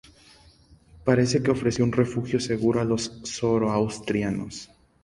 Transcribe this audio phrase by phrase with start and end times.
[1.05, 4.71] Parece que ofreció un refugio seguro a los zoroastrianos.